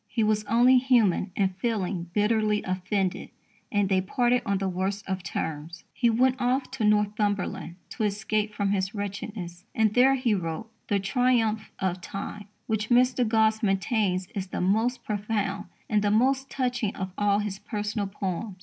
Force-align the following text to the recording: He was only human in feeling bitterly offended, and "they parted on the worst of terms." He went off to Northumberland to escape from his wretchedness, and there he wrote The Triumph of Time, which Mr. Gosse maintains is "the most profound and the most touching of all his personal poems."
He 0.07 0.23
was 0.23 0.43
only 0.45 0.79
human 0.79 1.29
in 1.35 1.49
feeling 1.49 2.09
bitterly 2.11 2.63
offended, 2.63 3.29
and 3.71 3.87
"they 3.87 4.01
parted 4.01 4.41
on 4.47 4.57
the 4.57 4.67
worst 4.67 5.07
of 5.07 5.21
terms." 5.21 5.83
He 5.93 6.09
went 6.09 6.41
off 6.41 6.71
to 6.71 6.83
Northumberland 6.83 7.75
to 7.89 8.03
escape 8.05 8.51
from 8.51 8.71
his 8.71 8.95
wretchedness, 8.95 9.63
and 9.75 9.93
there 9.93 10.15
he 10.15 10.33
wrote 10.33 10.71
The 10.87 10.99
Triumph 10.99 11.69
of 11.77 12.01
Time, 12.01 12.45
which 12.65 12.89
Mr. 12.89 13.23
Gosse 13.27 13.61
maintains 13.61 14.25
is 14.33 14.47
"the 14.47 14.59
most 14.59 15.03
profound 15.03 15.65
and 15.87 16.01
the 16.01 16.09
most 16.09 16.49
touching 16.49 16.95
of 16.95 17.11
all 17.15 17.37
his 17.37 17.59
personal 17.59 18.07
poems." 18.07 18.55